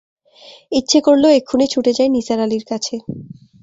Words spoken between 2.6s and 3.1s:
কাছে।